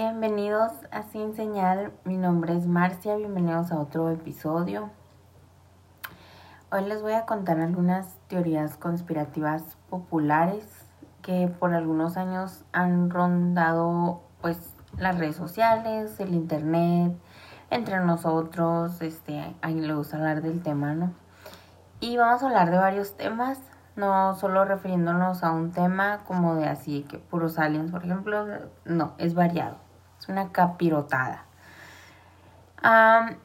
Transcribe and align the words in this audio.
Bienvenidos 0.00 0.70
a 0.92 1.02
Sin 1.02 1.34
Señal, 1.34 1.90
mi 2.04 2.16
nombre 2.16 2.56
es 2.56 2.68
Marcia, 2.68 3.16
bienvenidos 3.16 3.72
a 3.72 3.80
otro 3.80 4.10
episodio. 4.10 4.90
Hoy 6.70 6.84
les 6.84 7.02
voy 7.02 7.14
a 7.14 7.26
contar 7.26 7.58
algunas 7.58 8.16
teorías 8.28 8.76
conspirativas 8.76 9.76
populares 9.90 10.64
que 11.20 11.48
por 11.48 11.74
algunos 11.74 12.16
años 12.16 12.64
han 12.70 13.10
rondado 13.10 14.22
pues 14.40 14.72
las 14.98 15.18
redes 15.18 15.34
sociales, 15.34 16.20
el 16.20 16.32
internet, 16.32 17.18
entre 17.70 17.98
nosotros, 17.98 19.02
este, 19.02 19.52
a 19.62 19.68
le 19.68 19.94
gusta 19.94 20.18
hablar 20.18 20.42
del 20.42 20.62
tema, 20.62 20.94
¿no? 20.94 21.12
Y 21.98 22.16
vamos 22.18 22.44
a 22.44 22.46
hablar 22.46 22.70
de 22.70 22.78
varios 22.78 23.16
temas, 23.16 23.60
no 23.96 24.36
solo 24.36 24.64
refiriéndonos 24.64 25.42
a 25.42 25.50
un 25.50 25.72
tema 25.72 26.20
como 26.24 26.54
de 26.54 26.68
así, 26.68 27.02
que 27.02 27.18
puros 27.18 27.58
aliens, 27.58 27.90
por 27.90 28.04
ejemplo, 28.04 28.46
no, 28.84 29.14
es 29.18 29.34
variado, 29.34 29.87
es 30.18 30.28
una 30.28 30.52
capirotada. 30.52 31.44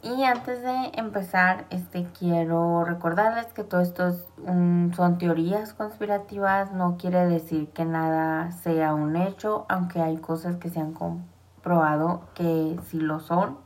y 0.03 0.23
antes 0.23 0.61
de 0.61 0.91
empezar, 0.93 1.65
este, 1.69 2.07
quiero 2.17 2.85
recordarles 2.85 3.47
que 3.47 3.63
todo 3.63 3.81
esto 3.81 4.13
son 4.45 5.17
teorías 5.17 5.73
conspirativas, 5.73 6.71
no 6.71 6.97
quiere 6.97 7.25
decir 7.25 7.69
que 7.69 7.85
nada 7.85 8.51
sea 8.51 8.93
un 8.93 9.15
hecho, 9.15 9.65
aunque 9.69 10.01
hay 10.01 10.17
cosas 10.17 10.57
que 10.57 10.69
se 10.69 10.79
han 10.79 10.93
comprobado 10.93 12.21
que 12.35 12.79
sí 12.85 12.99
lo 12.99 13.19
son. 13.19 13.57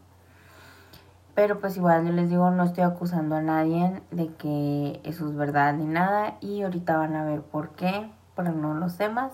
Pero 1.38 1.60
pues 1.60 1.78
igual 1.78 2.04
yo 2.04 2.14
les 2.14 2.32
digo, 2.32 2.50
no 2.50 2.64
estoy 2.64 2.84
acusando 2.84 3.36
a 3.36 3.42
nadie 3.44 4.02
de 4.10 4.34
que 4.34 5.00
eso 5.04 5.30
es 5.30 5.36
verdad 5.36 5.72
ni 5.76 5.86
nada. 5.86 6.34
Y 6.42 6.64
ahorita 6.64 6.98
van 6.98 7.16
a 7.16 7.26
ver 7.26 7.44
por 7.44 7.76
qué, 7.76 8.12
pero 8.36 8.54
no 8.54 8.74
lo 8.74 8.90
sé 8.90 9.08
más. 9.08 9.32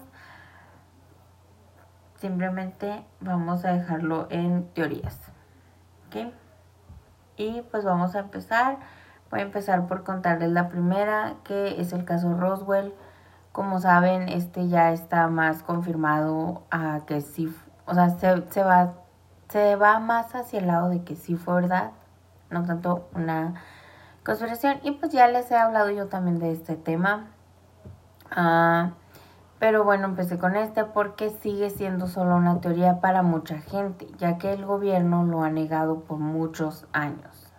Simplemente 2.23 3.03
vamos 3.19 3.66
a 3.66 3.73
dejarlo 3.73 4.27
en 4.29 4.69
teorías. 4.69 5.19
¿Ok? 6.07 6.31
Y 7.35 7.63
pues 7.63 7.83
vamos 7.83 8.16
a 8.16 8.19
empezar. 8.19 8.77
Voy 9.29 9.41
a 9.41 9.43
empezar 9.43 9.88
por 9.88 10.05
contarles 10.05 10.49
la 10.51 10.69
primera, 10.69 11.33
que 11.44 11.81
es 11.81 11.91
el 11.91 12.05
caso 12.05 12.33
Roswell. 12.33 12.94
Como 13.51 13.81
saben, 13.81 14.29
este 14.29 14.69
ya 14.69 14.94
está 14.94 15.27
más 15.27 15.63
confirmado 15.63 16.63
a 16.71 17.01
que 17.05 17.19
sí, 17.19 17.53
o 17.85 17.94
sea, 17.94 18.09
se, 18.11 18.63
va 18.63 18.94
se 19.49 19.75
va 19.75 19.99
más 19.99 20.33
hacia 20.33 20.59
el 20.59 20.67
lado 20.67 20.88
de 20.88 21.03
que 21.03 21.17
sí 21.17 21.35
fue 21.35 21.55
verdad, 21.55 21.91
no 22.49 22.63
tanto 22.63 23.09
una 23.16 23.55
conspiración. 24.23 24.79
Y 24.83 24.91
pues 24.91 25.11
ya 25.11 25.27
les 25.27 25.51
he 25.51 25.57
hablado 25.57 25.89
yo 25.89 26.07
también 26.07 26.39
de 26.39 26.53
este 26.53 26.77
tema. 26.77 27.25
Ah, 28.31 28.91
pero 29.64 29.86
bueno, 29.86 30.08
empecé 30.08 30.38
con 30.38 30.58
este 30.58 30.83
porque 30.83 31.30
sigue 31.30 31.69
siendo 31.69 32.08
solo 32.08 32.36
una 32.36 32.59
teoría 32.59 33.00
para 33.00 33.22
mucha 33.22 33.59
gente, 33.59 34.06
ya 34.17 34.38
que 34.38 34.52
el 34.52 34.66
gobierno 34.66 35.23
lo 35.23 35.42
ha 35.42 35.50
negado 35.50 36.02
por 36.02 36.17
muchos 36.17 36.86
años. 36.92 37.50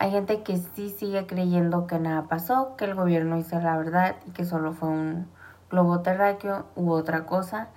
Hay 0.00 0.10
gente 0.10 0.42
que 0.42 0.56
sí 0.56 0.90
sigue 0.90 1.28
creyendo 1.28 1.86
que 1.86 2.00
nada 2.00 2.24
pasó, 2.24 2.74
que 2.74 2.86
el 2.86 2.96
gobierno 2.96 3.38
hizo 3.38 3.60
la 3.60 3.78
verdad 3.78 4.16
y 4.26 4.32
que 4.32 4.44
solo 4.44 4.72
fue 4.72 4.88
un 4.88 5.28
globo 5.70 6.00
terráqueo 6.00 6.66
u 6.74 6.90
otra 6.90 7.24
cosa. 7.24 7.68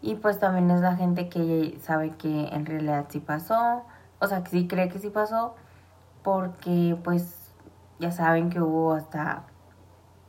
Y 0.00 0.14
pues 0.14 0.38
también 0.38 0.70
es 0.70 0.80
la 0.80 0.96
gente 0.96 1.28
que 1.28 1.78
sabe 1.82 2.12
que 2.12 2.48
en 2.54 2.64
realidad 2.64 3.04
sí 3.10 3.20
pasó, 3.20 3.82
o 4.18 4.26
sea, 4.26 4.42
que 4.44 4.50
sí 4.50 4.66
cree 4.66 4.88
que 4.88 4.98
sí 4.98 5.10
pasó, 5.10 5.56
porque 6.22 6.96
pues 7.04 7.52
ya 7.98 8.12
saben 8.12 8.48
que 8.48 8.62
hubo 8.62 8.94
hasta 8.94 9.42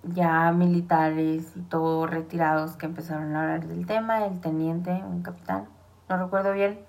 ya 0.04 0.52
militares 0.52 1.56
y 1.56 1.62
todo 1.62 2.08
retirados 2.08 2.76
que 2.76 2.86
empezaron 2.86 3.36
a 3.36 3.42
hablar 3.42 3.68
del 3.68 3.86
tema, 3.86 4.26
el 4.26 4.40
teniente, 4.42 4.92
un 4.92 5.22
capitán, 5.22 5.66
no 6.10 6.18
recuerdo 6.18 6.54
bien, 6.54 6.80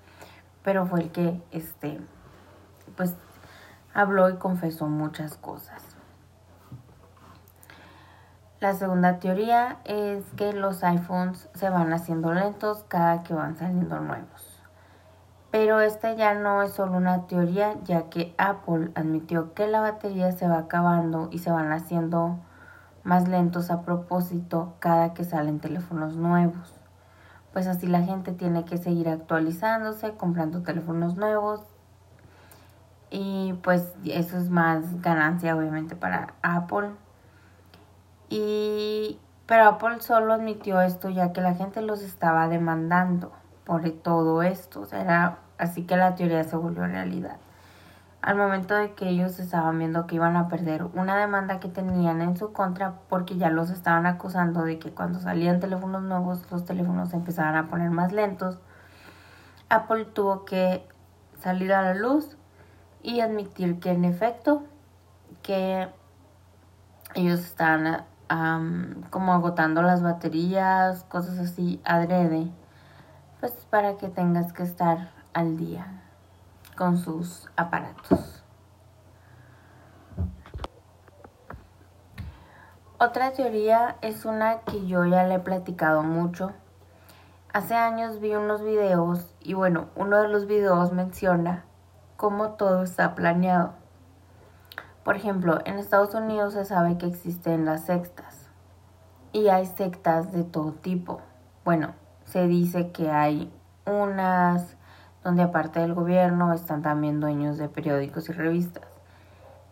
pero 0.63 0.85
fue 0.85 1.01
el 1.01 1.11
que 1.11 1.41
este 1.51 1.99
pues 2.95 3.15
habló 3.93 4.29
y 4.29 4.35
confesó 4.35 4.87
muchas 4.87 5.35
cosas. 5.37 5.81
La 8.59 8.73
segunda 8.73 9.19
teoría 9.19 9.77
es 9.83 10.23
que 10.37 10.53
los 10.53 10.83
iPhones 10.83 11.49
se 11.53 11.69
van 11.69 11.93
haciendo 11.93 12.33
lentos 12.33 12.85
cada 12.87 13.21
que 13.23 13.33
van 13.33 13.57
saliendo 13.57 13.99
nuevos. 13.99 14.63
Pero 15.51 15.79
esta 15.81 16.13
ya 16.13 16.33
no 16.33 16.63
es 16.63 16.73
solo 16.73 16.97
una 16.97 17.27
teoría, 17.27 17.75
ya 17.83 18.09
que 18.09 18.33
Apple 18.37 18.91
admitió 18.95 19.53
que 19.53 19.67
la 19.67 19.81
batería 19.81 20.31
se 20.31 20.47
va 20.47 20.59
acabando 20.59 21.29
y 21.31 21.39
se 21.39 21.51
van 21.51 21.71
haciendo 21.71 22.39
más 23.05 23.29
lentos 23.29 23.71
a 23.71 23.83
propósito 23.83 24.73
cada 24.79 25.13
que 25.13 25.23
salen 25.23 25.61
teléfonos 25.61 26.17
nuevos. 26.17 26.73
Pues 27.53 27.67
así 27.67 27.87
la 27.87 28.01
gente 28.01 28.33
tiene 28.33 28.65
que 28.65 28.77
seguir 28.77 29.07
actualizándose, 29.07 30.11
comprando 30.15 30.63
teléfonos 30.63 31.15
nuevos. 31.15 31.61
Y 33.09 33.53
pues 33.63 33.93
eso 34.03 34.37
es 34.37 34.49
más 34.49 35.01
ganancia 35.01 35.55
obviamente 35.55 35.95
para 35.95 36.33
Apple 36.41 36.89
y, 38.29 39.19
pero 39.45 39.67
Apple 39.69 40.01
solo 40.01 40.33
admitió 40.33 40.81
esto 40.81 41.09
ya 41.09 41.31
que 41.31 41.41
la 41.41 41.53
gente 41.53 41.81
los 41.81 42.01
estaba 42.01 42.47
demandando 42.47 43.31
por 43.63 43.89
todo 43.91 44.41
esto. 44.43 44.87
Era 44.91 45.39
así 45.57 45.83
que 45.83 45.95
la 45.97 46.15
teoría 46.15 46.43
se 46.43 46.55
volvió 46.55 46.85
realidad. 46.87 47.37
Al 48.25 48.37
momento 48.37 48.73
de 48.73 48.95
que 48.95 49.07
ellos 49.07 49.37
estaban 49.37 49.77
viendo 49.77 50.07
que 50.07 50.15
iban 50.15 50.35
a 50.35 50.47
perder 50.47 50.83
una 50.95 51.15
demanda 51.15 51.59
que 51.59 51.67
tenían 51.67 52.23
en 52.23 52.35
su 52.35 52.53
contra 52.53 52.95
porque 53.07 53.37
ya 53.37 53.51
los 53.51 53.69
estaban 53.69 54.07
acusando 54.07 54.63
de 54.63 54.79
que 54.79 54.89
cuando 54.89 55.19
salían 55.19 55.59
teléfonos 55.59 56.01
nuevos 56.01 56.43
los 56.49 56.65
teléfonos 56.65 57.09
se 57.09 57.17
empezaban 57.17 57.55
a 57.55 57.67
poner 57.67 57.91
más 57.91 58.11
lentos, 58.11 58.57
Apple 59.69 60.05
tuvo 60.05 60.43
que 60.43 60.87
salir 61.37 61.71
a 61.71 61.83
la 61.83 61.93
luz 61.93 62.35
y 63.03 63.19
admitir 63.19 63.79
que 63.79 63.91
en 63.91 64.05
efecto 64.05 64.63
que 65.43 65.87
ellos 67.13 67.41
estaban 67.41 68.05
como 69.11 69.33
agotando 69.33 69.83
las 69.83 70.01
baterías, 70.01 71.03
cosas 71.03 71.37
así, 71.37 71.79
adrede, 71.85 72.51
pues 73.39 73.51
para 73.69 73.97
que 73.97 74.07
tengas 74.07 74.51
que 74.51 74.63
estar 74.63 75.11
al 75.35 75.57
día 75.57 76.01
con 76.75 76.97
sus 76.97 77.49
aparatos. 77.55 78.43
Otra 82.97 83.33
teoría 83.33 83.97
es 84.01 84.25
una 84.25 84.61
que 84.61 84.87
yo 84.87 85.05
ya 85.05 85.23
le 85.25 85.35
he 85.35 85.39
platicado 85.39 86.01
mucho. 86.01 86.53
Hace 87.51 87.75
años 87.75 88.19
vi 88.19 88.35
unos 88.35 88.63
videos 88.63 89.35
y 89.41 89.53
bueno, 89.53 89.87
uno 89.95 90.21
de 90.21 90.29
los 90.29 90.45
videos 90.47 90.91
menciona 90.91 91.65
cómo 92.17 92.51
todo 92.51 92.83
está 92.83 93.15
planeado. 93.15 93.73
Por 95.03 95.15
ejemplo, 95.15 95.59
en 95.65 95.77
Estados 95.77 96.13
Unidos 96.15 96.53
se 96.53 96.65
sabe 96.65 96.97
que 96.97 97.05
existen 97.05 97.65
las 97.65 97.85
sectas 97.85 98.49
y 99.33 99.49
hay 99.49 99.65
sectas 99.65 100.31
de 100.31 100.43
todo 100.43 100.71
tipo. 100.71 101.21
Bueno, 101.63 101.93
se 102.23 102.47
dice 102.47 102.91
que 102.91 103.11
hay 103.11 103.53
unas 103.85 104.77
donde 105.25 105.41
aparte 105.41 105.79
del 105.79 105.95
gobierno 105.95 106.53
están 106.53 106.83
también 106.83 107.19
dueños 107.19 107.57
de 107.57 107.67
periódicos 107.67 108.29
y 108.29 108.31
revistas. 108.31 108.83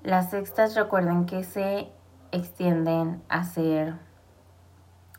Las 0.02 0.32
sectas 0.32 0.76
recuerden 0.76 1.28
que 1.28 1.44
se 1.44 1.92
extienden 2.32 3.22
a 3.30 3.44
ser... 3.44 3.94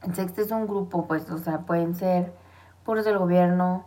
El 0.03 0.15
sexta 0.15 0.43
es 0.43 0.51
un 0.51 0.67
grupo, 0.67 1.07
pues, 1.07 1.31
o 1.31 1.39
sea, 1.39 1.61
pueden 1.61 1.95
ser 1.95 2.35
puros 2.85 3.05
del 3.05 3.17
gobierno, 3.17 3.87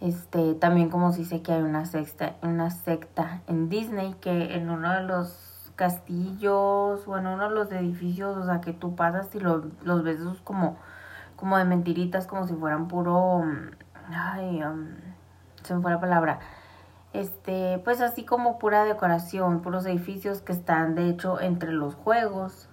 este, 0.00 0.54
también 0.54 0.90
como 0.90 1.12
si 1.12 1.24
sé 1.24 1.42
que 1.42 1.52
hay 1.52 1.62
una 1.62 1.86
secta, 1.86 2.34
una 2.42 2.70
secta 2.70 3.42
en 3.46 3.68
Disney 3.68 4.14
que 4.14 4.56
en 4.56 4.70
uno 4.70 4.92
de 4.92 5.04
los 5.04 5.72
castillos, 5.76 7.06
bueno, 7.06 7.34
uno 7.34 7.48
de 7.48 7.54
los 7.54 7.70
edificios, 7.70 8.36
o 8.36 8.44
sea, 8.44 8.60
que 8.60 8.72
tú 8.72 8.96
pasas 8.96 9.32
y 9.36 9.38
los 9.38 10.02
ves 10.02 10.18
como, 10.42 10.76
como 11.36 11.56
de 11.56 11.64
mentiritas, 11.64 12.26
como 12.26 12.48
si 12.48 12.54
fueran 12.54 12.88
puro, 12.88 13.44
ay, 14.10 14.62
um, 14.64 14.88
se 15.64 15.74
me 15.74 15.82
fue 15.82 15.90
la 15.90 16.00
palabra, 16.00 16.38
este, 17.12 17.80
pues 17.84 18.00
así 18.00 18.24
como 18.24 18.58
pura 18.58 18.84
decoración, 18.84 19.60
puros 19.60 19.86
edificios 19.86 20.40
que 20.40 20.52
están, 20.52 20.94
de 20.94 21.08
hecho, 21.08 21.40
entre 21.40 21.72
los 21.72 21.94
juegos, 21.94 22.68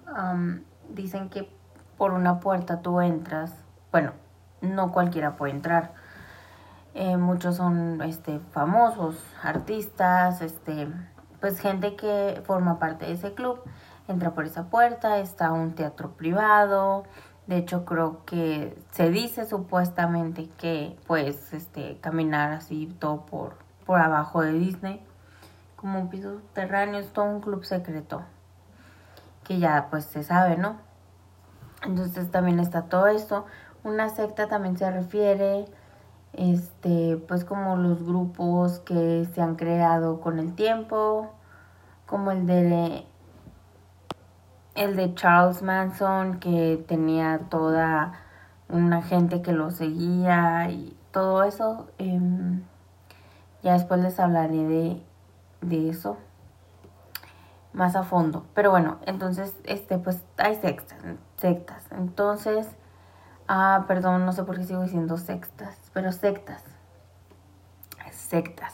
dicen 0.90 1.30
que 1.30 1.52
por 1.98 2.12
una 2.12 2.40
puerta 2.40 2.82
tú 2.82 3.02
entras, 3.02 3.54
bueno, 3.92 4.14
no 4.62 4.92
cualquiera 4.92 5.36
puede 5.36 5.54
entrar, 5.54 5.94
eh, 6.94 7.18
muchos 7.18 7.56
son, 7.56 8.02
este, 8.02 8.40
famosos, 8.52 9.16
artistas, 9.44 10.42
este, 10.42 10.88
pues 11.40 11.60
gente 11.60 11.96
que 11.96 12.42
forma 12.46 12.80
parte 12.80 13.06
de 13.06 13.14
ese 13.14 13.34
club 13.34 13.62
entra 14.08 14.32
por 14.32 14.46
esa 14.46 14.66
puerta, 14.66 15.20
está 15.20 15.52
un 15.52 15.74
teatro 15.74 16.12
privado, 16.12 17.04
de 17.52 17.58
hecho 17.58 17.84
creo 17.84 18.24
que 18.24 18.82
se 18.92 19.10
dice 19.10 19.46
supuestamente 19.46 20.48
que 20.58 20.98
pues 21.06 21.52
este 21.52 22.00
caminar 22.00 22.54
así 22.54 22.88
todo 22.98 23.26
por 23.26 23.58
por 23.86 24.00
abajo 24.00 24.42
de 24.42 24.54
Disney 24.54 25.06
como 25.76 26.00
un 26.00 26.10
piso 26.10 26.36
subterráneo 26.36 27.02
es 27.02 27.12
todo 27.12 27.26
un 27.26 27.42
club 27.42 27.66
secreto 27.66 28.22
que 29.44 29.60
ya 29.60 29.88
pues 29.90 30.06
se 30.06 30.24
sabe, 30.24 30.56
¿no? 30.56 30.78
Entonces 31.84 32.32
también 32.32 32.60
está 32.62 32.84
todo 32.84 33.08
esto. 33.08 33.46
Una 33.84 34.08
secta 34.08 34.48
también 34.48 34.78
se 34.78 34.90
refiere 34.90 35.66
este, 36.32 37.18
pues 37.28 37.44
como 37.44 37.76
los 37.76 38.02
grupos 38.06 38.80
que 38.80 39.28
se 39.34 39.42
han 39.42 39.56
creado 39.56 40.22
con 40.22 40.40
el 40.40 40.54
tiempo, 40.54 41.34
como 42.06 42.32
el 42.32 42.46
de 42.46 43.06
el 44.84 44.96
de 44.96 45.14
Charles 45.14 45.62
Manson 45.62 46.40
que 46.40 46.84
tenía 46.88 47.40
toda 47.50 48.14
una 48.68 49.02
gente 49.02 49.42
que 49.42 49.52
lo 49.52 49.70
seguía 49.70 50.70
y 50.70 50.98
todo 51.12 51.44
eso. 51.44 51.88
Em, 51.98 52.64
ya 53.62 53.74
después 53.74 54.02
les 54.02 54.20
hablaré 54.20 54.64
de, 54.64 55.04
de 55.62 55.90
eso 55.90 56.18
más 57.74 57.96
a 57.96 58.04
fondo. 58.04 58.46
Pero 58.54 58.72
bueno, 58.72 58.98
entonces, 59.06 59.56
este, 59.66 59.98
pues 59.98 60.24
hay 60.38 60.56
sectas. 60.56 60.98
sectas. 61.38 61.86
Entonces, 61.92 62.68
ah, 63.48 63.86
perdón, 63.88 64.26
no 64.26 64.32
sé 64.34 64.44
por 64.44 64.58
qué 64.58 64.64
sigo 64.64 64.84
diciendo 64.84 65.18
sectas, 65.18 65.78
pero 65.94 66.12
sectas. 66.12 66.64
Sectas. 68.12 68.74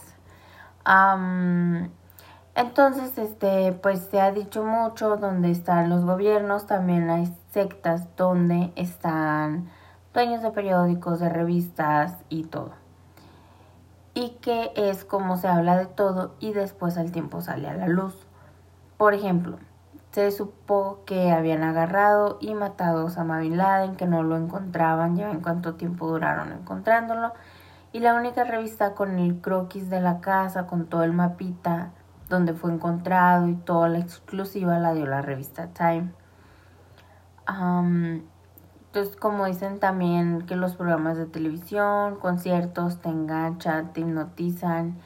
Entonces, 2.57 3.15
este, 3.19 3.71
pues 3.71 4.07
se 4.09 4.19
ha 4.19 4.31
dicho 4.31 4.63
mucho 4.63 5.15
donde 5.17 5.51
están 5.51 5.91
los 5.91 6.03
gobiernos, 6.03 6.65
también 6.65 7.07
hay 7.11 7.31
sectas 7.51 8.07
donde 8.17 8.73
están 8.75 9.69
dueños 10.11 10.41
de 10.41 10.49
periódicos, 10.49 11.19
de 11.19 11.29
revistas 11.29 12.15
y 12.29 12.45
todo. 12.45 12.71
Y 14.15 14.39
que 14.41 14.71
es 14.75 15.05
como 15.05 15.37
se 15.37 15.47
habla 15.47 15.77
de 15.77 15.85
todo 15.85 16.33
y 16.39 16.53
después 16.53 16.97
al 16.97 17.11
tiempo 17.11 17.41
sale 17.41 17.69
a 17.69 17.75
la 17.75 17.87
luz. 17.87 18.25
Por 18.97 19.13
ejemplo, 19.13 19.59
se 20.11 20.31
supo 20.31 21.01
que 21.05 21.31
habían 21.31 21.61
agarrado 21.61 22.39
y 22.41 22.55
matado 22.55 23.01
a 23.01 23.03
Osama 23.03 23.39
Laden, 23.43 23.97
que 23.97 24.07
no 24.07 24.23
lo 24.23 24.35
encontraban, 24.35 25.15
ya 25.15 25.29
en 25.29 25.41
cuánto 25.41 25.75
tiempo 25.75 26.07
duraron 26.07 26.51
encontrándolo. 26.51 27.33
Y 27.93 27.99
la 27.99 28.15
única 28.15 28.45
revista 28.45 28.95
con 28.95 29.19
el 29.19 29.41
croquis 29.41 29.91
de 29.91 30.01
la 30.01 30.21
casa, 30.21 30.65
con 30.65 30.87
todo 30.87 31.03
el 31.03 31.13
mapita 31.13 31.91
donde 32.29 32.53
fue 32.53 32.71
encontrado 32.71 33.47
y 33.47 33.55
toda 33.55 33.89
la 33.89 33.99
exclusiva 33.99 34.79
la 34.79 34.93
dio 34.93 35.05
la 35.05 35.21
revista 35.21 35.67
Time. 35.67 36.11
entonces, 37.47 39.15
como 39.15 39.45
dicen 39.45 39.79
también 39.79 40.45
que 40.45 40.55
los 40.55 40.75
programas 40.75 41.17
de 41.17 41.25
televisión, 41.25 42.17
conciertos 42.17 43.01
te 43.01 43.09
enganchan, 43.09 43.93
te 43.93 44.01
hipnotizan 44.01 44.97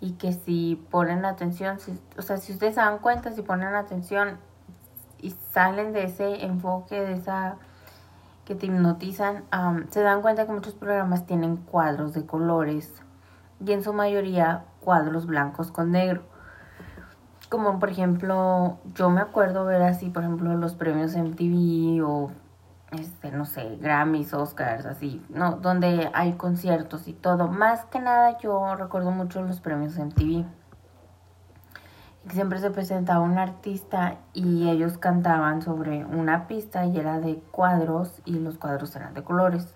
y 0.00 0.12
que 0.12 0.32
si 0.32 0.76
ponen 0.90 1.24
atención, 1.24 1.78
o 2.16 2.22
sea, 2.22 2.36
si 2.36 2.52
ustedes 2.52 2.74
se 2.74 2.80
dan 2.80 2.98
cuenta, 2.98 3.32
si 3.32 3.42
ponen 3.42 3.74
atención 3.74 4.38
y 5.20 5.30
salen 5.52 5.92
de 5.92 6.04
ese 6.04 6.44
enfoque, 6.44 7.00
de 7.00 7.14
esa 7.14 7.56
que 8.44 8.54
te 8.54 8.66
hipnotizan, 8.66 9.44
se 9.90 10.00
dan 10.00 10.22
cuenta 10.22 10.46
que 10.46 10.52
muchos 10.52 10.74
programas 10.74 11.26
tienen 11.26 11.56
cuadros 11.56 12.14
de 12.14 12.24
colores 12.24 13.02
y 13.64 13.72
en 13.72 13.82
su 13.82 13.92
mayoría 13.92 14.64
cuadros 14.80 15.26
blancos 15.26 15.70
con 15.70 15.90
negro. 15.90 16.22
Como 17.48 17.78
por 17.78 17.90
ejemplo, 17.90 18.78
yo 18.94 19.10
me 19.10 19.20
acuerdo 19.20 19.64
ver 19.64 19.82
así, 19.82 20.10
por 20.10 20.22
ejemplo, 20.22 20.54
los 20.56 20.74
premios 20.74 21.16
MTV 21.16 22.04
o 22.06 22.30
este, 22.92 23.30
no 23.30 23.44
sé, 23.44 23.76
Grammys, 23.80 24.32
Oscars, 24.32 24.86
así, 24.86 25.24
¿no? 25.28 25.52
Donde 25.52 26.10
hay 26.14 26.34
conciertos 26.34 27.08
y 27.08 27.12
todo. 27.12 27.48
Más 27.48 27.84
que 27.86 28.00
nada 28.00 28.38
yo 28.38 28.74
recuerdo 28.76 29.10
mucho 29.10 29.42
los 29.42 29.60
premios 29.60 29.96
en 29.98 30.10
TV. 30.10 30.44
Siempre 32.30 32.58
se 32.58 32.70
presentaba 32.70 33.20
un 33.20 33.38
artista 33.38 34.16
y 34.34 34.68
ellos 34.68 34.98
cantaban 34.98 35.62
sobre 35.62 36.04
una 36.04 36.46
pista 36.46 36.84
y 36.84 36.98
era 36.98 37.20
de 37.20 37.36
cuadros 37.50 38.20
y 38.24 38.38
los 38.38 38.58
cuadros 38.58 38.94
eran 38.96 39.14
de 39.14 39.22
colores. 39.22 39.74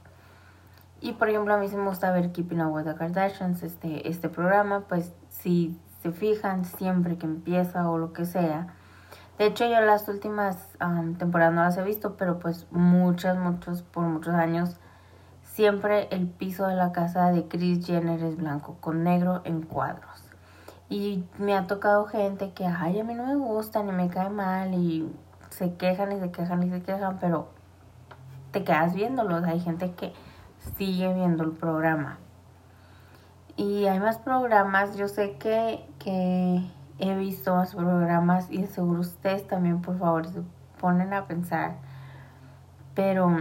Y 1.00 1.12
por 1.12 1.28
ejemplo 1.28 1.54
a 1.54 1.56
mí 1.56 1.68
se 1.68 1.76
me 1.76 1.86
gusta 1.86 2.12
ver 2.12 2.32
Keeping 2.32 2.60
Up 2.60 2.72
with 2.72 2.84
the 2.84 2.94
Kardashians, 2.94 3.62
este, 3.62 4.08
este 4.08 4.28
programa, 4.28 4.84
pues 4.88 5.12
si 5.30 5.78
se 6.02 6.12
fijan 6.12 6.64
siempre 6.64 7.16
que 7.16 7.26
empieza 7.26 7.88
o 7.88 7.98
lo 7.98 8.12
que 8.12 8.24
sea, 8.24 8.74
de 9.38 9.46
hecho, 9.46 9.64
yo 9.66 9.80
las 9.80 10.06
últimas 10.08 10.68
temporadas 11.18 11.54
no 11.54 11.62
las 11.62 11.76
he 11.76 11.82
visto, 11.82 12.16
pero 12.16 12.38
pues 12.38 12.66
muchas, 12.70 13.36
muchos, 13.36 13.82
por 13.82 14.04
muchos 14.04 14.34
años, 14.34 14.76
siempre 15.42 16.06
el 16.10 16.28
piso 16.28 16.66
de 16.66 16.76
la 16.76 16.92
casa 16.92 17.32
de 17.32 17.48
Chris 17.48 17.84
Jenner 17.84 18.22
es 18.22 18.36
blanco 18.36 18.76
con 18.80 19.02
negro 19.02 19.40
en 19.44 19.62
cuadros. 19.62 20.22
Y 20.88 21.24
me 21.38 21.56
ha 21.56 21.66
tocado 21.66 22.04
gente 22.04 22.52
que, 22.52 22.66
ay, 22.66 23.00
a 23.00 23.04
mí 23.04 23.14
no 23.14 23.26
me 23.26 23.34
gusta, 23.34 23.82
ni 23.82 23.90
me 23.90 24.08
cae 24.08 24.28
mal, 24.28 24.74
y 24.74 25.10
se 25.48 25.74
quejan 25.74 26.12
y 26.12 26.20
se 26.20 26.30
quejan 26.30 26.62
y 26.62 26.70
se 26.70 26.82
quejan, 26.82 27.18
pero 27.18 27.48
te 28.50 28.62
quedas 28.62 28.94
viéndolos. 28.94 29.42
Hay 29.44 29.60
gente 29.60 29.92
que 29.92 30.12
sigue 30.76 31.12
viendo 31.14 31.42
el 31.42 31.52
programa. 31.52 32.18
Y 33.56 33.86
hay 33.86 33.98
más 33.98 34.18
programas, 34.18 34.96
yo 34.96 35.08
sé 35.08 35.32
que, 35.38 35.84
que 36.02 36.62
he 36.98 37.14
visto 37.16 37.54
más 37.54 37.74
programas 37.74 38.50
y 38.50 38.66
seguro 38.66 39.00
ustedes 39.00 39.46
también 39.46 39.82
por 39.82 39.98
favor 39.98 40.26
se 40.26 40.42
ponen 40.80 41.12
a 41.12 41.26
pensar 41.26 41.76
pero 42.94 43.36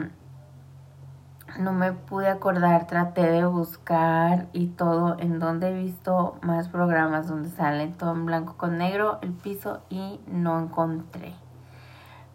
no 1.60 1.74
me 1.74 1.92
pude 1.92 2.30
acordar, 2.30 2.88
traté 2.88 3.24
de 3.24 3.46
buscar 3.46 4.48
y 4.54 4.68
todo 4.68 5.18
en 5.20 5.40
donde 5.40 5.70
he 5.70 5.74
visto 5.74 6.38
más 6.42 6.70
programas 6.70 7.28
donde 7.28 7.50
salen 7.50 7.94
todo 7.94 8.12
en 8.12 8.26
blanco 8.26 8.56
con 8.58 8.78
negro 8.78 9.20
el 9.22 9.34
piso 9.34 9.82
y 9.90 10.20
no 10.28 10.60
encontré. 10.60 11.34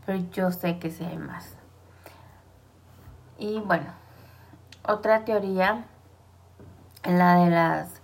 Pero 0.05 0.19
yo 0.33 0.53
sé 0.53 0.79
que 0.79 0.91
sí 0.91 1.05
hay 1.05 1.19
más. 1.19 1.57
Y 3.39 3.61
bueno, 3.61 3.87
otra 4.87 5.25
teoría, 5.25 5.85
la 7.05 7.37
de 7.37 7.51
las 7.51 8.01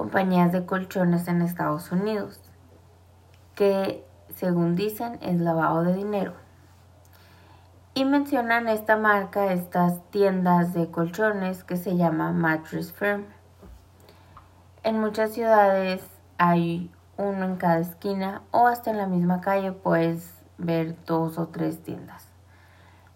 compañías 0.00 0.50
de 0.50 0.64
colchones 0.64 1.28
en 1.28 1.42
Estados 1.42 1.92
Unidos 1.92 2.40
que 3.54 4.02
según 4.34 4.74
dicen 4.74 5.18
es 5.20 5.38
lavado 5.38 5.82
de 5.82 5.92
dinero. 5.92 6.32
Y 7.92 8.06
mencionan 8.06 8.66
esta 8.68 8.96
marca, 8.96 9.52
estas 9.52 10.00
tiendas 10.08 10.72
de 10.72 10.90
colchones 10.90 11.64
que 11.64 11.76
se 11.76 11.98
llama 11.98 12.32
Mattress 12.32 12.94
Firm. 12.94 13.26
En 14.84 14.98
muchas 14.98 15.32
ciudades 15.32 16.02
hay 16.38 16.90
uno 17.18 17.44
en 17.44 17.56
cada 17.56 17.80
esquina 17.80 18.40
o 18.52 18.68
hasta 18.68 18.90
en 18.90 18.96
la 18.96 19.06
misma 19.06 19.42
calle 19.42 19.72
puedes 19.72 20.32
ver 20.56 20.96
dos 21.04 21.36
o 21.36 21.48
tres 21.48 21.82
tiendas. 21.82 22.26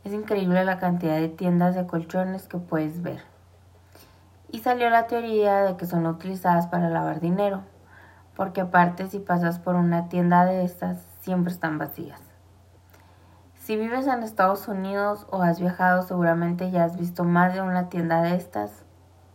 Es 0.04 0.12
increíble 0.12 0.62
la 0.66 0.78
cantidad 0.78 1.16
de 1.16 1.30
tiendas 1.30 1.76
de 1.76 1.86
colchones 1.86 2.46
que 2.46 2.58
puedes 2.58 3.00
ver. 3.00 3.33
Y 4.54 4.60
salió 4.60 4.88
la 4.88 5.08
teoría 5.08 5.62
de 5.62 5.76
que 5.76 5.86
son 5.86 6.06
utilizadas 6.06 6.68
para 6.68 6.88
lavar 6.88 7.20
dinero 7.20 7.64
porque 8.36 8.60
aparte 8.60 9.08
si 9.08 9.18
pasas 9.18 9.58
por 9.58 9.76
una 9.76 10.08
tienda 10.08 10.44
de 10.44 10.64
estas, 10.64 11.04
siempre 11.20 11.52
están 11.52 11.78
vacías. 11.78 12.20
Si 13.54 13.76
vives 13.76 14.06
en 14.06 14.22
Estados 14.22 14.68
Unidos 14.68 15.26
o 15.30 15.42
has 15.42 15.60
viajado, 15.60 16.02
seguramente 16.02 16.70
ya 16.70 16.84
has 16.84 16.98
visto 16.98 17.24
más 17.24 17.54
de 17.54 17.62
una 17.62 17.88
tienda 17.88 18.22
de 18.22 18.34
estas 18.36 18.84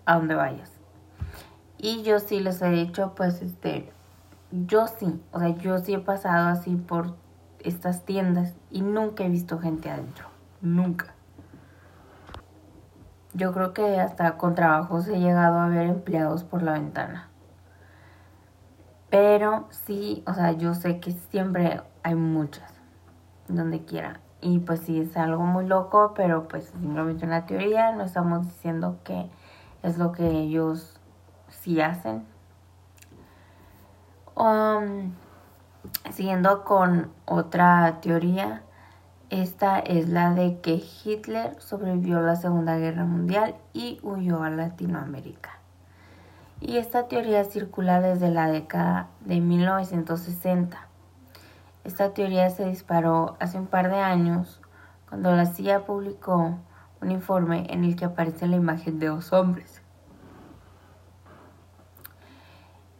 a 0.06 0.16
donde 0.16 0.36
vayas. 0.36 0.72
Y 1.78 2.04
yo 2.04 2.20
sí 2.20 2.40
les 2.40 2.62
he 2.62 2.70
dicho, 2.70 3.14
pues 3.16 3.42
este, 3.42 3.92
yo 4.52 4.88
sí, 4.88 5.20
o 5.32 5.40
sea, 5.40 5.50
yo 5.50 5.80
sí 5.80 5.94
he 5.94 6.00
pasado 6.00 6.50
así 6.50 6.76
por 6.76 7.16
estas 7.60 8.04
tiendas 8.06 8.56
y 8.70 8.82
nunca 8.82 9.24
he 9.24 9.30
visto 9.30 9.60
gente 9.60 9.90
adentro, 9.90 10.28
nunca. 10.62 11.16
Yo 13.34 13.54
creo 13.54 13.74
que 13.74 14.00
hasta 14.00 14.38
con 14.38 14.56
trabajos 14.56 15.08
he 15.08 15.20
llegado 15.20 15.60
a 15.60 15.68
ver 15.68 15.88
empleados 15.88 16.44
por 16.44 16.64
la 16.64 16.74
ventana. 16.74 17.30
Pero 19.10 19.68
sí, 19.70 20.24
o 20.28 20.34
sea, 20.34 20.52
yo 20.52 20.74
sé 20.74 21.00
que 21.00 21.12
siempre 21.12 21.82
hay 22.04 22.16
muchas, 22.16 22.74
donde 23.48 23.86
quiera. 23.86 24.20
Y 24.42 24.60
pues 24.60 24.82
sí, 24.82 25.00
es 25.00 25.18
algo 25.18 25.44
muy 25.44 25.66
loco, 25.66 26.14
pero 26.16 26.48
pues 26.48 26.66
simplemente 26.66 27.26
una 27.26 27.46
teoría, 27.46 27.92
no 27.92 28.04
estamos 28.04 28.46
diciendo 28.46 29.00
que 29.04 29.30
es 29.84 29.98
lo 29.98 30.12
que 30.12 30.28
ellos 30.30 31.00
sí 31.50 31.82
hacen. 31.82 32.26
Um, 34.36 35.14
siguiendo 36.12 36.64
con 36.64 37.12
otra 37.26 38.00
teoría, 38.02 38.64
esta 39.30 39.80
es 39.80 40.10
la 40.10 40.34
de 40.34 40.60
que 40.62 40.84
Hitler 41.04 41.56
sobrevivió 41.60 42.20
a 42.20 42.22
la 42.22 42.36
Segunda 42.36 42.78
Guerra 42.78 43.06
Mundial 43.06 43.56
y 43.74 44.00
huyó 44.04 44.44
a 44.44 44.50
Latinoamérica 44.50 45.60
y 46.62 46.78
esta 46.78 47.08
teoría 47.08 47.44
circula 47.46 48.02
desde 48.02 48.30
la 48.30 48.48
década 48.48 49.08
de 49.22 49.40
1960. 49.40 50.78
Esta 51.84 52.14
teoría 52.14 52.50
se 52.50 52.66
disparó 52.66 53.38
hace 53.40 53.58
un 53.58 53.68
par 53.68 53.90
de 53.90 54.00
años 54.00 54.62
cuando 55.08 55.32
la 55.32 55.46
CIA 55.46 55.86
publicó 55.86 56.58
un 57.02 57.12
informe 57.12 57.66
en 57.70 57.86
el 57.86 57.96
que 57.96 58.06
aparece 58.06 58.48
la 58.48 58.58
imagen 58.58 59.00
de 59.00 59.08
dos 59.08 59.32
hombres. 59.32 59.82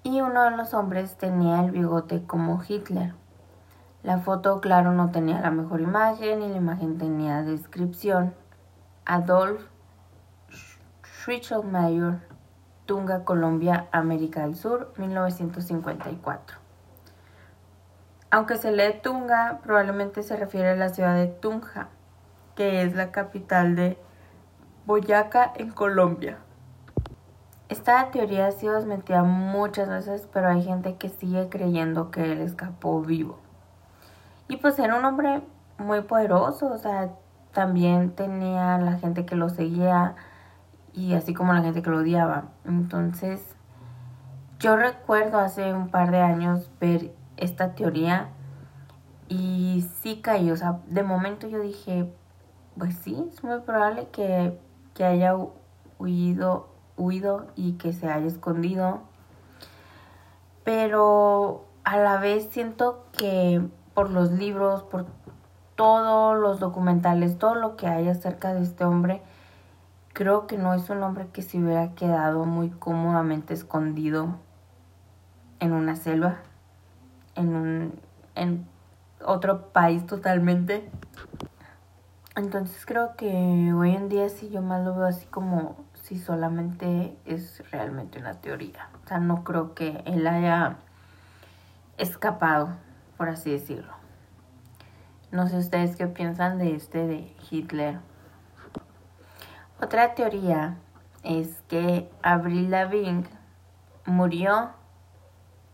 Y 0.04 0.22
uno 0.22 0.44
de 0.44 0.52
los 0.52 0.74
hombres 0.74 1.18
tenía 1.18 1.64
el 1.66 1.72
bigote 1.72 2.24
como 2.26 2.64
Hitler. 2.68 3.14
La 4.02 4.20
foto, 4.20 4.62
claro, 4.62 4.94
no 4.94 5.12
tenía 5.12 5.42
la 5.42 5.52
mejor 5.52 5.82
imagen 5.82 6.42
y 6.42 6.48
la 6.48 6.58
imagen 6.58 6.98
tenía 6.98 7.44
descripción. 7.44 8.34
Adolf 9.06 9.62
Schrichtelmeier 11.04 12.20
Tunga, 12.86 13.24
Colombia, 13.24 13.88
América 13.92 14.42
del 14.42 14.56
Sur, 14.56 14.94
1954. 14.98 16.58
Aunque 18.32 18.58
se 18.58 18.72
lee 18.72 19.00
Tunga, 19.04 19.60
probablemente 19.62 20.24
se 20.24 20.36
refiere 20.36 20.70
a 20.70 20.76
la 20.76 20.90
ciudad 20.90 21.16
de 21.16 21.28
Tunja, 21.28 21.90
que 22.56 22.82
es 22.82 22.96
la 22.96 23.12
capital 23.12 23.76
de 23.76 23.98
Boyacá 24.86 25.54
en 25.56 25.72
Colombia. 25.72 26.40
Esta 27.68 28.10
teoría 28.10 28.48
ha 28.48 28.52
sido 28.52 28.74
desmentida 28.74 29.24
muchas 29.24 29.90
veces, 29.90 30.28
pero 30.34 30.48
hay 30.48 30.64
gente 30.64 30.96
que 30.96 31.10
sigue 31.10 31.50
creyendo 31.50 32.10
que 32.10 32.32
él 32.32 32.42
escapó 32.42 33.02
vivo. 33.02 33.38
Y 34.50 34.58
pues 34.58 34.78
era 34.80 34.98
un 34.98 35.06
hombre 35.06 35.42
muy 35.78 36.02
poderoso, 36.02 36.68
o 36.68 36.78
sea, 36.78 37.12
también 37.54 38.12
tenía 38.12 38.78
la 38.80 38.98
gente 39.00 39.26
que 39.26 39.36
lo 39.36 39.48
seguía 39.48 40.16
y 40.92 41.14
así 41.14 41.34
como 41.34 41.54
la 41.54 41.62
gente 41.62 41.82
que 41.82 41.90
lo 41.90 42.00
odiaba. 42.00 42.46
Entonces, 42.66 43.56
yo 44.60 44.76
recuerdo 44.76 45.40
hace 45.40 45.74
un 45.74 45.90
par 45.90 46.12
de 46.12 46.20
años 46.20 46.70
ver 46.82 47.14
esta 47.38 47.76
teoría 47.76 48.30
y 49.30 49.88
sí 50.02 50.20
caí, 50.22 50.50
o 50.52 50.58
sea, 50.58 50.80
de 50.88 51.04
momento 51.04 51.48
yo 51.48 51.62
dije, 51.62 52.12
pues 52.78 52.96
sí, 52.96 53.30
es 53.32 53.44
muy 53.44 53.60
probable 53.60 54.08
que, 54.12 54.58
haya 55.00 55.34
huido, 56.00 56.68
huido 56.98 57.48
y 57.56 57.74
que 57.74 57.94
se 57.94 58.10
haya 58.10 58.28
escondido. 58.28 59.02
Pero 60.66 61.66
a 61.86 61.98
la 61.98 62.18
vez 62.18 62.50
siento 62.52 63.06
que 63.18 63.62
por 64.00 64.12
los 64.12 64.32
libros, 64.32 64.84
por 64.84 65.08
todos 65.76 66.40
los 66.40 66.62
documentales, 66.62 67.38
todo 67.38 67.56
lo 67.56 67.76
que 67.76 67.86
hay 67.86 68.08
acerca 68.08 68.54
de 68.54 68.64
este 68.64 68.86
hombre, 68.86 69.22
creo 70.14 70.48
que 70.48 70.58
no 70.58 70.74
es 70.74 70.90
un 70.90 71.04
hombre 71.04 71.28
que 71.34 71.42
se 71.42 71.62
hubiera 71.62 71.96
quedado 71.96 72.46
muy 72.46 72.70
cómodamente 72.70 73.54
escondido 73.54 74.38
en 75.60 75.74
una 75.74 75.98
selva, 75.98 76.38
en 77.36 77.54
un 77.54 78.00
en 78.36 78.66
otro 79.26 79.74
país 79.74 80.06
totalmente. 80.06 80.90
Entonces 82.38 82.86
creo 82.86 83.18
que 83.18 83.74
hoy 83.74 83.98
en 83.98 84.08
día 84.08 84.30
sí 84.30 84.50
yo 84.50 84.62
más 84.62 84.86
lo 84.86 84.96
veo 84.96 85.08
así 85.08 85.26
como 85.26 85.76
si 86.04 86.20
solamente 86.20 87.18
es 87.26 87.70
realmente 87.70 88.18
una 88.18 88.36
teoría. 88.36 88.88
O 89.04 89.08
sea, 89.10 89.20
no 89.20 89.44
creo 89.44 89.74
que 89.74 90.02
él 90.06 90.26
haya 90.26 90.78
escapado, 91.98 92.78
por 93.20 93.28
así 93.28 93.52
decirlo. 93.52 93.92
No 95.30 95.50
sé 95.50 95.58
ustedes 95.58 95.98
qué 95.98 96.08
piensan 96.08 96.58
de 96.58 96.74
este 96.74 97.06
de 97.06 97.36
Hitler. 97.52 98.00
Otra 99.82 100.16
teoría 100.16 100.78
es 101.24 101.62
que 101.68 102.10
Avril 102.24 102.72
Lavigne 102.72 103.26
murió 104.06 104.70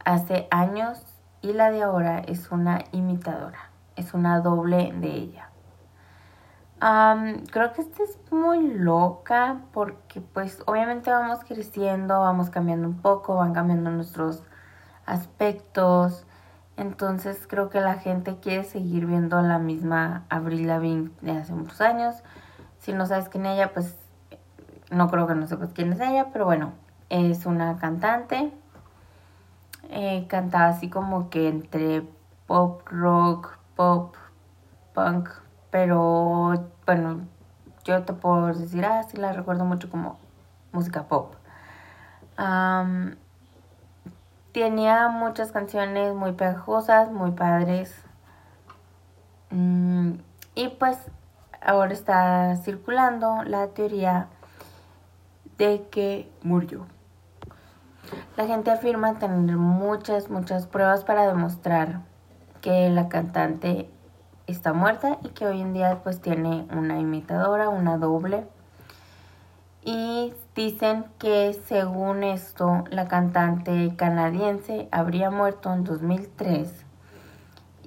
hace 0.04 0.48
años 0.50 1.06
y 1.44 1.54
la 1.54 1.70
de 1.70 1.84
ahora 1.84 2.18
es 2.18 2.52
una 2.52 2.80
imitadora, 2.92 3.70
es 3.96 4.16
una 4.16 4.42
doble 4.42 4.92
de 4.94 5.14
ella. 5.14 5.50
creo 7.52 7.74
que 7.74 7.82
esta 7.82 8.02
es 8.02 8.20
muy 8.32 8.74
loca 8.74 9.62
porque 9.72 10.20
pues 10.20 10.64
obviamente 10.66 11.12
vamos 11.12 11.44
creciendo, 11.48 12.22
vamos 12.22 12.50
cambiando 12.50 12.88
un 12.88 13.02
poco, 13.04 13.36
van 13.36 13.54
cambiando 13.54 13.92
nuestros 13.92 14.42
aspectos. 15.06 16.26
Entonces 16.78 17.46
creo 17.48 17.70
que 17.70 17.80
la 17.80 17.96
gente 17.96 18.38
quiere 18.42 18.64
seguir 18.64 19.06
viendo 19.06 19.42
la 19.42 19.60
misma 19.60 20.26
Avril 20.30 20.68
Lavigne 20.68 21.12
de 21.22 21.32
hace 21.32 21.54
muchos 21.54 21.82
años 21.82 22.24
si 22.86 22.94
no 22.94 23.08
sabes 23.08 23.30
quién 23.30 23.48
es 23.48 23.56
ella, 23.56 23.74
pues 23.74 23.96
no 24.92 25.10
creo 25.10 25.26
que 25.26 25.34
no 25.34 25.48
sepas 25.48 25.72
quién 25.74 25.94
es 25.94 26.00
ella, 26.00 26.28
pero 26.32 26.46
bueno, 26.46 26.74
es 27.10 27.48
una 27.48 27.78
cantante. 27.78 28.52
Eh, 29.90 30.28
cantaba 30.30 30.68
así 30.68 30.88
como 30.88 31.32
que 31.32 31.48
entre 31.48 32.08
pop, 32.46 32.84
rock, 32.88 33.58
pop, 33.76 34.16
punk, 34.94 35.30
pero 35.72 36.70
bueno, 36.86 37.22
yo 37.86 38.04
te 38.04 38.14
puedo 38.14 38.48
decir, 38.48 38.86
ah, 38.86 39.02
sí 39.02 39.18
la 39.18 39.34
recuerdo 39.34 39.66
mucho 39.66 39.90
como 39.90 40.20
música 40.72 41.08
pop. 41.08 41.34
Tenía 44.56 45.10
muchas 45.10 45.52
canciones 45.52 46.16
muy 46.16 46.32
pegajosas, 46.32 47.12
muy 47.12 47.32
padres. 47.32 47.94
Mm, 49.50 50.14
y 50.56 50.70
pues 50.70 50.98
ahora 51.62 51.92
está 51.92 52.56
circulando 52.64 53.44
la 53.44 53.68
teoría 53.68 54.28
de 55.58 55.86
que 55.92 56.32
murió. 56.42 56.86
La 58.38 58.46
gente 58.46 58.72
afirma 58.72 59.20
tener 59.20 59.58
muchas, 59.58 60.30
muchas 60.30 60.68
pruebas 60.68 61.04
para 61.04 61.28
demostrar 61.28 62.00
que 62.62 62.90
la 62.90 63.10
cantante 63.10 63.90
está 64.48 64.72
muerta 64.72 65.18
y 65.24 65.30
que 65.30 65.48
hoy 65.48 65.60
en 65.60 65.74
día 65.74 66.00
pues 66.02 66.22
tiene 66.22 66.66
una 66.72 66.98
imitadora, 66.98 67.68
una 67.68 67.98
doble. 67.98 68.48
Y 69.88 70.34
dicen 70.56 71.06
que 71.20 71.54
según 71.68 72.24
esto 72.24 72.86
la 72.90 73.08
cantante 73.08 73.94
canadiense 73.96 74.90
habría 74.92 75.30
muerto 75.30 75.72
en 75.72 75.84
2003 75.84 76.74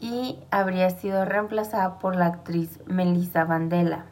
y 0.01 0.39
habría 0.53 0.91
sido 0.91 1.25
reemplazada 1.25 1.99
por 1.99 2.15
la 2.15 2.27
actriz 2.27 2.79
Melissa 2.87 3.45
Vandela. 3.45 4.05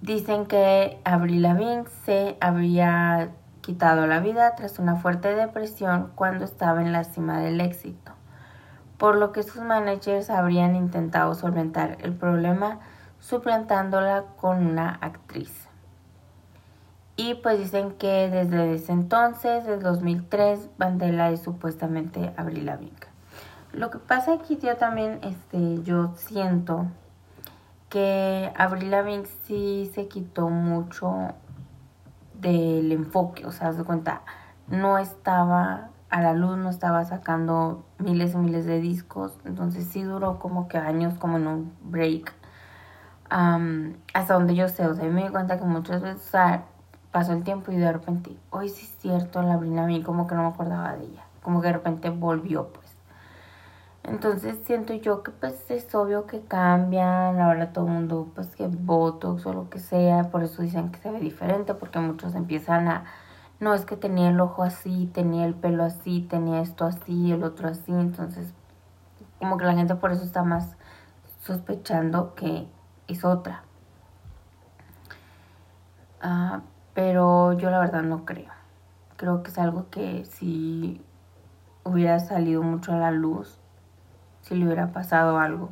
Dicen 0.00 0.46
que 0.46 0.98
Avril 1.04 1.42
Lavigne 1.42 1.84
se 2.06 2.38
habría 2.40 3.32
quitado 3.60 4.06
la 4.06 4.20
vida 4.20 4.54
tras 4.54 4.78
una 4.78 4.96
fuerte 4.96 5.34
depresión 5.34 6.10
cuando 6.14 6.46
estaba 6.46 6.80
en 6.80 6.92
la 6.92 7.04
cima 7.04 7.38
del 7.38 7.60
éxito, 7.60 8.12
por 8.96 9.16
lo 9.16 9.30
que 9.32 9.42
sus 9.42 9.60
managers 9.60 10.30
habrían 10.30 10.74
intentado 10.74 11.34
solventar 11.34 11.98
el 12.00 12.14
problema 12.14 12.80
suplantándola 13.20 14.24
con 14.38 14.66
una 14.66 14.88
actriz. 15.02 15.63
Y 17.16 17.34
pues 17.34 17.58
dicen 17.58 17.92
que 17.92 18.28
desde 18.28 18.74
ese 18.74 18.92
entonces, 18.92 19.64
desde 19.64 19.82
2003, 19.82 20.70
Vandela 20.78 21.30
es 21.30 21.42
supuestamente 21.42 22.32
Avril 22.36 22.66
Lavigne. 22.66 22.96
Lo 23.72 23.90
que 23.90 23.98
pasa 23.98 24.34
aquí 24.34 24.58
yo 24.60 24.76
también, 24.76 25.20
este, 25.22 25.82
yo 25.82 26.14
siento 26.16 26.86
que 27.88 28.52
Avril 28.56 28.90
Lavigne 28.90 29.26
sí 29.44 29.90
se 29.94 30.08
quitó 30.08 30.48
mucho 30.48 31.34
del 32.34 32.90
enfoque, 32.90 33.46
o 33.46 33.52
sea, 33.52 33.72
de 33.72 33.84
cuenta, 33.84 34.22
no 34.66 34.98
estaba 34.98 35.90
a 36.10 36.20
la 36.20 36.32
luz, 36.34 36.56
no 36.56 36.70
estaba 36.70 37.04
sacando 37.04 37.84
miles 37.98 38.34
y 38.34 38.36
miles 38.36 38.66
de 38.66 38.80
discos, 38.80 39.38
entonces 39.44 39.86
sí 39.86 40.02
duró 40.02 40.38
como 40.38 40.68
que 40.68 40.78
años 40.78 41.14
como 41.18 41.38
en 41.38 41.46
un 41.46 41.72
break, 41.82 42.32
hasta 43.28 44.34
donde 44.34 44.54
yo 44.54 44.68
sé, 44.68 44.86
o 44.86 44.94
sea, 44.94 45.04
me 45.08 45.24
di 45.24 45.28
cuenta 45.30 45.58
que 45.58 45.64
muchas 45.64 46.02
veces, 46.02 46.22
pasó 47.14 47.32
el 47.32 47.44
tiempo 47.44 47.70
y 47.70 47.76
de 47.76 47.92
repente, 47.92 48.36
hoy 48.50 48.68
sí 48.68 48.86
es 48.86 48.98
cierto, 48.98 49.40
la 49.40 49.54
Avril 49.54 49.76
Lavigne 49.76 50.02
como 50.02 50.26
que 50.26 50.34
no 50.34 50.42
me 50.42 50.48
acordaba 50.48 50.96
de 50.96 51.04
ella, 51.04 51.22
como 51.44 51.60
que 51.60 51.68
de 51.68 51.74
repente 51.74 52.10
volvió, 52.10 52.72
pues. 52.72 52.88
Entonces 54.02 54.58
siento 54.64 54.94
yo 54.94 55.22
que 55.22 55.30
pues 55.30 55.70
es 55.70 55.94
obvio 55.94 56.26
que 56.26 56.40
cambian, 56.40 57.40
ahora 57.40 57.72
todo 57.72 57.86
el 57.86 57.92
mundo 57.92 58.32
pues 58.34 58.48
que 58.56 58.66
Botox 58.66 59.46
o 59.46 59.52
lo 59.52 59.70
que 59.70 59.78
sea, 59.78 60.24
por 60.32 60.42
eso 60.42 60.60
dicen 60.62 60.90
que 60.90 60.98
se 60.98 61.12
ve 61.12 61.20
diferente, 61.20 61.74
porque 61.74 62.00
muchos 62.00 62.34
empiezan 62.34 62.88
a, 62.88 63.04
no 63.60 63.74
es 63.74 63.84
que 63.84 63.96
tenía 63.96 64.30
el 64.30 64.40
ojo 64.40 64.64
así, 64.64 65.08
tenía 65.14 65.46
el 65.46 65.54
pelo 65.54 65.84
así, 65.84 66.26
tenía 66.28 66.62
esto 66.62 66.84
así, 66.84 67.30
el 67.30 67.44
otro 67.44 67.68
así, 67.68 67.92
entonces 67.92 68.52
como 69.38 69.56
que 69.56 69.66
la 69.66 69.74
gente 69.74 69.94
por 69.94 70.10
eso 70.10 70.24
está 70.24 70.42
más 70.42 70.76
sospechando 71.44 72.34
que 72.34 72.66
es 73.06 73.24
otra. 73.24 73.62
Ah, 76.20 76.62
pero 76.94 77.52
yo 77.52 77.70
la 77.70 77.80
verdad 77.80 78.02
no 78.02 78.24
creo. 78.24 78.50
Creo 79.16 79.42
que 79.42 79.50
es 79.50 79.58
algo 79.58 79.90
que 79.90 80.24
si 80.24 81.04
hubiera 81.84 82.18
salido 82.20 82.62
mucho 82.62 82.92
a 82.92 82.96
la 82.96 83.10
luz, 83.10 83.58
si 84.42 84.54
le 84.54 84.64
hubiera 84.64 84.92
pasado 84.92 85.38
algo. 85.38 85.70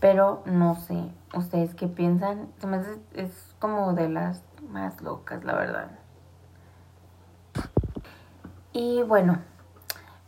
Pero 0.00 0.42
no 0.46 0.76
sé, 0.76 1.10
¿ustedes 1.34 1.74
qué 1.74 1.86
piensan? 1.86 2.48
Es 3.14 3.54
como 3.58 3.92
de 3.92 4.08
las 4.08 4.42
más 4.68 5.00
locas, 5.02 5.44
la 5.44 5.54
verdad. 5.54 5.90
Y 8.72 9.02
bueno, 9.02 9.38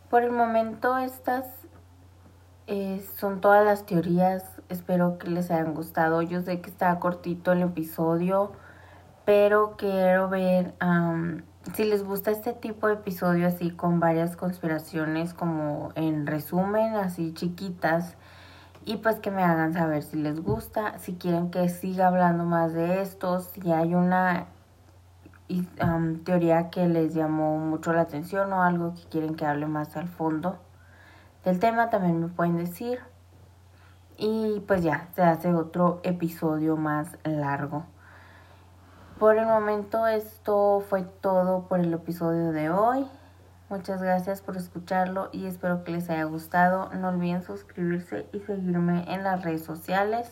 por 0.09 0.23
el 0.23 0.31
momento 0.31 0.97
estas 0.97 1.45
eh, 2.67 3.03
son 3.17 3.41
todas 3.41 3.65
las 3.65 3.85
teorías. 3.85 4.43
Espero 4.69 5.17
que 5.17 5.29
les 5.29 5.51
hayan 5.51 5.73
gustado. 5.73 6.21
Yo 6.21 6.41
sé 6.41 6.61
que 6.61 6.69
está 6.69 6.99
cortito 6.99 7.51
el 7.51 7.61
episodio, 7.61 8.51
pero 9.25 9.75
quiero 9.77 10.29
ver 10.29 10.73
si 11.73 11.85
les 11.85 12.03
gusta 12.03 12.31
este 12.31 12.53
tipo 12.53 12.87
de 12.87 12.95
episodio 12.95 13.47
así 13.47 13.71
con 13.71 13.99
varias 13.99 14.35
conspiraciones 14.35 15.33
como 15.33 15.91
en 15.95 16.27
resumen, 16.27 16.95
así 16.95 17.33
chiquitas, 17.33 18.17
y 18.85 18.97
pues 18.97 19.19
que 19.19 19.31
me 19.31 19.43
hagan 19.43 19.73
saber 19.73 20.03
si 20.03 20.17
les 20.17 20.41
gusta, 20.41 20.99
si 20.99 21.13
quieren 21.13 21.51
que 21.51 21.69
siga 21.69 22.07
hablando 22.07 22.43
más 22.43 22.73
de 22.73 23.01
esto, 23.01 23.39
si 23.39 23.71
hay 23.71 23.95
una 23.95 24.47
teoría 26.25 26.69
que 26.69 26.87
les 26.87 27.13
llamó 27.13 27.59
mucho 27.59 27.93
la 27.93 28.01
atención 28.01 28.51
o 28.51 28.61
algo 28.61 28.93
que 28.95 29.03
quieren 29.03 29.35
que 29.35 29.45
hable 29.45 29.67
más 29.67 29.95
al 29.95 30.09
fondo 30.09 30.57
del 31.45 31.59
tema, 31.59 31.89
también 31.89 32.19
me 32.19 32.27
pueden 32.27 32.57
decir. 32.57 32.99
Y 34.17 34.61
pues 34.67 34.83
ya, 34.83 35.09
se 35.15 35.23
hace 35.23 35.53
otro 35.53 35.99
episodio 36.03 36.77
más 36.77 37.17
largo. 37.23 37.85
Por 39.19 39.37
el 39.37 39.45
momento 39.45 40.07
esto 40.07 40.83
fue 40.89 41.03
todo 41.03 41.67
por 41.67 41.79
el 41.79 41.93
episodio 41.93 42.51
de 42.51 42.69
hoy. 42.69 43.07
Muchas 43.69 44.01
gracias 44.01 44.41
por 44.41 44.57
escucharlo 44.57 45.29
y 45.31 45.45
espero 45.45 45.83
que 45.83 45.91
les 45.91 46.09
haya 46.09 46.25
gustado. 46.25 46.89
No 46.93 47.09
olviden 47.09 47.41
suscribirse 47.41 48.27
y 48.33 48.39
seguirme 48.41 49.05
en 49.11 49.23
las 49.23 49.43
redes 49.43 49.63
sociales. 49.63 50.29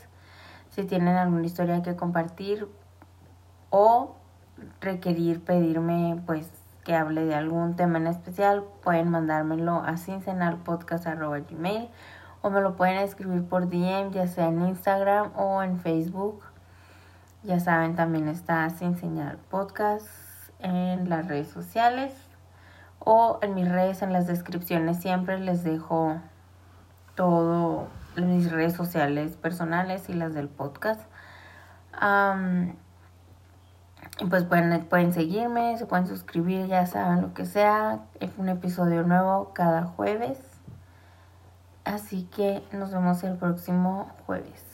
Si 0.70 0.84
tienen 0.84 1.16
alguna 1.16 1.46
historia 1.46 1.82
que 1.82 1.96
compartir 1.96 2.68
o 3.70 4.16
requerir 4.80 5.44
pedirme 5.44 6.22
pues 6.26 6.52
que 6.84 6.96
hable 6.96 7.26
de 7.26 7.36
algún 7.36 7.76
tema 7.76 7.98
en 7.98 8.08
especial, 8.08 8.64
pueden 8.84 9.10
mandármelo 9.10 9.84
a 9.86 9.98
cincenalpodcast.gmail 9.98 11.90
o 12.42 12.50
me 12.50 12.62
lo 12.62 12.76
pueden 12.76 12.98
escribir 12.98 13.46
por 13.46 13.70
DM, 13.70 14.12
ya 14.12 14.28
sea 14.28 14.48
en 14.48 14.62
Instagram 14.62 15.32
o 15.36 15.62
en 15.64 15.80
Facebook. 15.80 16.42
Ya 17.44 17.60
saben, 17.60 17.96
también 17.96 18.28
está 18.28 18.70
Sin 18.70 18.98
Señal 18.98 19.38
Podcast 19.50 20.08
en 20.60 21.10
las 21.10 21.28
redes 21.28 21.50
sociales 21.50 22.14
o 23.00 23.40
en 23.42 23.56
mis 23.56 23.70
redes, 23.70 24.02
en 24.02 24.14
las 24.14 24.28
descripciones. 24.28 24.98
Siempre 24.98 25.40
les 25.40 25.64
dejo 25.64 26.18
todo, 27.16 27.88
mis 28.16 28.52
redes 28.52 28.74
sociales 28.74 29.38
personales 29.38 30.10
y 30.10 30.14
las 30.14 30.34
del 30.34 30.50
podcast. 30.50 31.02
y 34.20 34.26
pues 34.26 34.44
pueden, 34.44 34.86
pueden 34.86 35.14
seguirme, 35.14 35.78
se 35.78 35.86
pueden 35.86 36.08
suscribir, 36.08 36.68
ya 36.68 36.86
saben 36.86 37.22
lo 37.22 37.34
que 37.34 37.46
sea. 37.46 38.02
Es 38.20 38.32
un 38.38 38.50
episodio 38.50 39.04
nuevo 39.04 39.52
cada 39.54 39.84
jueves. 39.84 40.51
Así 41.84 42.24
que 42.36 42.64
nos 42.72 42.92
vemos 42.92 43.24
el 43.24 43.38
próximo 43.38 44.12
jueves. 44.26 44.71